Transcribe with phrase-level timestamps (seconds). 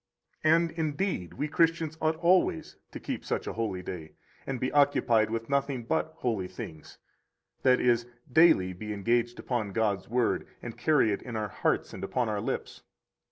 [0.43, 4.13] 89 And, indeed we Christians ought always to keep such a holy day,
[4.47, 6.97] and be occupied with nothing but holy things,
[7.63, 7.95] i.e.,
[8.33, 12.41] daily be engaged upon God's Word, and carry it in our hearts and upon our
[12.41, 12.81] lips.